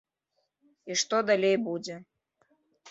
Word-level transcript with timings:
І 0.89 0.97
што 1.03 1.21
далей 1.31 1.55
будзе? 1.69 1.95